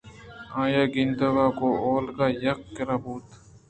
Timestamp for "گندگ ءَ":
0.93-1.55